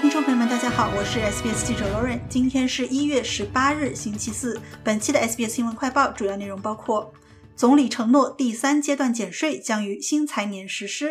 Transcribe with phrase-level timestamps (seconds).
[0.00, 2.18] 听众朋友们，大家好，我是 SBS 记者 Lauren。
[2.26, 4.58] 今天是一月十八日，星期四。
[4.82, 7.12] 本期的 SBS 新闻快报主要内容包括：
[7.54, 11.08] 总理承诺第三阶段减税将于新财年实施；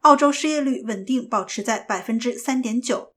[0.00, 3.14] 澳洲失业率稳定保持在百分之三点九；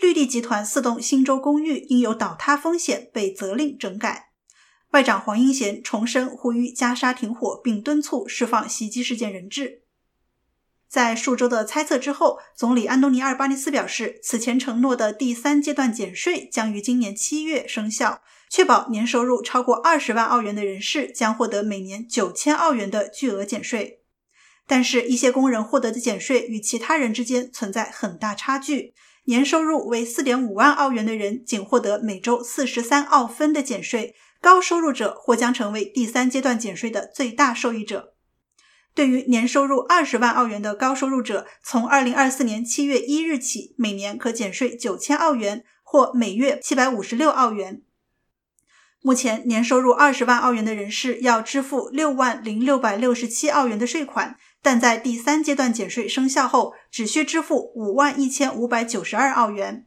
[0.00, 4.30] 绿地集团四栋新洲公寓因有倒塌风险被责令整改；
[4.92, 9.82] 外长黄英贤重申呼吁加沙停火，并敦促释放袭击事件人质。
[10.94, 24.02] 在数周的猜测之后，总理安东尼·阿尔巴尼斯表示，此前承诺的第三阶段减税将于今年七月生效，确保年收入超过二十万澳元的人士将获得每年九千澳元的巨额减税。
[24.68, 38.13] 但是，一些工人获得的减税与其他人之间存在很大差距，年收入为四点五万澳元的人仅获得每周四十三澳分的减税，高收入者或将成为第三阶段减税的最大受益者。
[38.94, 47.82] 对于年收入二十万澳元的高收入者，从二零二四年七月一日起，每年可减税九千澳元，或每月七百五十六澳元。
[49.02, 59.86] 目前，年收入二十万澳元的人士要支付六万零六百六十七澳元的税款，但在第三阶段减税生效后，只需支付五万一千五百九十二澳元。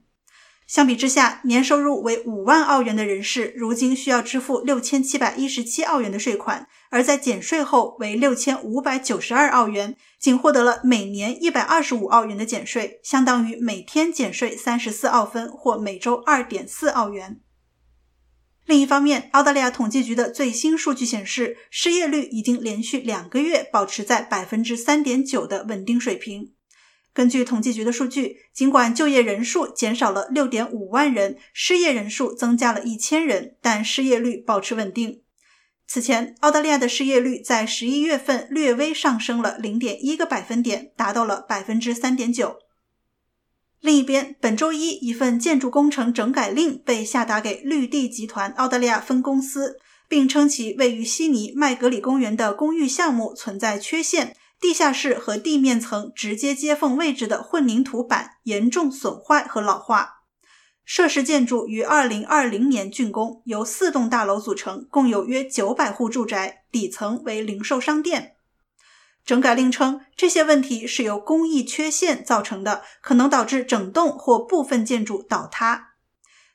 [0.67, 17.39] 相比之下，年收入为五万澳元的人士，如今需要支付六千七百一十七澳元的税款，而在减税后为六千五百九十二澳元，仅获得了每年一百二十五澳元的减税，相当于每天减税三十四澳分或每周二点四澳元。
[18.65, 26.56] 另一方面，澳大利亚统计局的最新数据显示，失业率已经连续两个月保持在百分之三点九的稳定水平。
[27.17, 35.23] 根据统计局的数据，尽管就业人数减少了六点五万人，失业人数增加了一千人，但失业率保持稳定。
[35.87, 42.57] 此前，澳大利亚的失业率在十一月份略微上升了零点一个百分点，达到了百分之三点九。
[43.81, 54.35] 另一边，本周一，一份建筑工程整改令被下达给绿地集团澳大利亚分公司，并称其位于悉尼麦格里公园的公寓项目存在缺陷。
[54.59, 60.15] 地下室和地面层直接接缝位置的混凝土板严重损坏和老化。
[60.83, 68.35] 涉事建筑于2020年竣工，由四栋大楼组成，共有约900户住宅，底层为零售商店。
[69.25, 75.95] 整改令称，这些问题是由工艺缺陷造成的，可能导致整栋或部分建筑倒塌。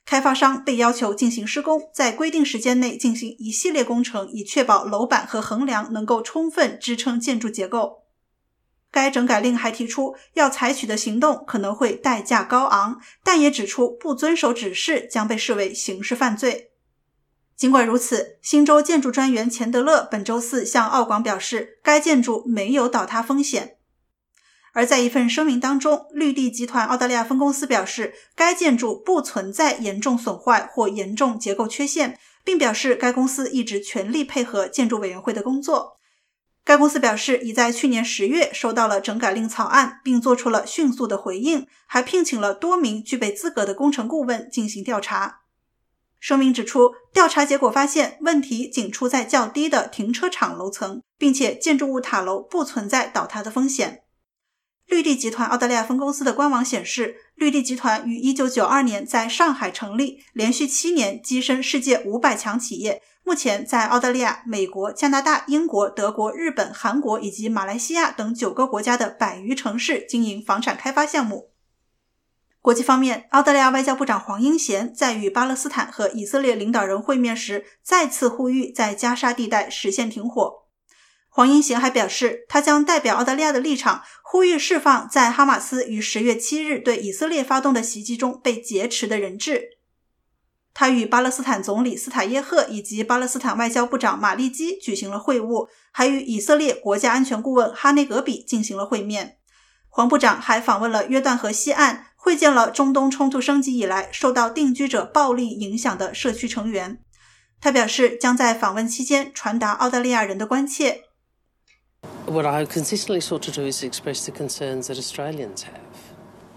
[0.04, 8.02] 开发商被要求进行施工，在规定时间内进行一系列工程，以确保楼板和横梁能够充分支撑建筑结构。
[8.90, 16.72] 该整改令还提出，要采取的行动可能会代价高昂，但也指出不遵守指示将被视为刑事犯罪。
[17.56, 23.76] 尽管如此，新州建筑专员钱德勒本周四向澳广表示，该建筑没有倒塌风险。
[24.72, 35.98] 而在一份声明当中，绿地集团澳大利亚分公司表示，该建筑不存在严重损坏或严重结构缺陷，并表示该公司一直全力配合建筑委员会的工作。
[36.64, 45.40] 该公司表示，已在去年十月收到了整改令草案，并做出了迅速的回应，还聘请了多名具备资格的工程顾问进行调查。
[46.20, 54.01] 声明指出，调查结果发现问题仅出在较低的停车场楼层，并且建筑物塔楼不存在倒塌的风险。
[54.92, 63.00] 绿地集团澳大利亚分公司的官网显示，绿地集团于1992年在上海成立，连续七年跻身世界五百强企业。
[63.24, 71.52] 目前在澳大利亚、美国、加拿大、英国、德国、日本、韩国以及马来西亚等九个国家的百余城市经营房产开发项目。
[72.60, 80.61] 国际方面，澳大利亚外交部长黄英贤在与巴勒斯坦和以色列领导人会面时，再次呼吁在加沙地带实现停火。
[81.34, 89.78] 黄英贤还表示，他将代表澳大利亚的立场，呼吁释放在哈马斯于十月七日对以色列发动的袭击中被劫持的人质。
[90.74, 99.38] 他与巴勒斯坦总理斯塔耶赫以及巴勒斯坦外交部长马利基举行了会晤，还与以色列国家安全顾问哈内格比进行了会面。
[99.88, 106.98] 黄部长还访问了约旦河西岸，会见了中东冲突升级以来受到定居者暴力影响的社区成员。
[107.58, 111.04] 他表示，将在访问期间传达澳大利亚人的关切。
[112.26, 115.80] What I consistently sought to do is express the concerns that Australians have.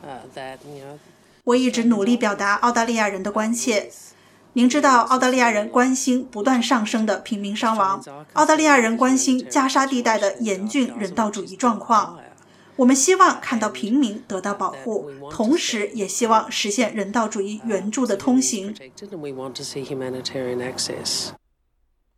[0.03, 0.97] Uh, that you know.
[1.43, 3.91] 我一直努力表达澳大利亚人的关切。
[4.53, 8.01] 您知道，澳大利亚人关心不断上升的平民伤亡，
[8.33, 12.17] 澳大利亚人关心加沙地带的严峻人道主义状况。
[12.77, 18.73] 我们希望看到平民得到保护，同时也希望实现人道主义援助的通行。